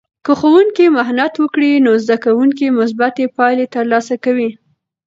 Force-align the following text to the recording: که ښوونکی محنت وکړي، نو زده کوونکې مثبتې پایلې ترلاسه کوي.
که 0.25 0.31
ښوونکی 0.39 0.85
محنت 0.97 1.33
وکړي، 1.37 1.71
نو 1.85 1.91
زده 2.03 2.17
کوونکې 2.25 2.75
مثبتې 2.79 3.25
پایلې 3.37 3.65
ترلاسه 3.75 4.15
کوي. 4.25 4.49